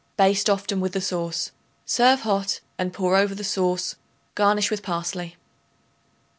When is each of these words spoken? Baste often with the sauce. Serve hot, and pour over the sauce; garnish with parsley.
Baste 0.17 0.49
often 0.49 0.79
with 0.79 0.93
the 0.93 0.99
sauce. 0.99 1.51
Serve 1.85 2.21
hot, 2.21 2.59
and 2.79 2.91
pour 2.91 3.15
over 3.15 3.35
the 3.35 3.43
sauce; 3.43 3.97
garnish 4.33 4.71
with 4.71 4.81
parsley. 4.81 5.35